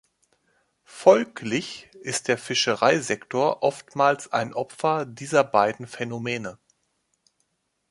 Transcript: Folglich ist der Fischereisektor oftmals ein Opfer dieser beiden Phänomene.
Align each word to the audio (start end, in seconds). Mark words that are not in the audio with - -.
Folglich 0.83 1.87
ist 2.01 2.27
der 2.27 2.39
Fischereisektor 2.39 3.61
oftmals 3.61 4.31
ein 4.33 4.55
Opfer 4.55 5.05
dieser 5.05 5.43
beiden 5.43 5.85
Phänomene. 5.85 6.57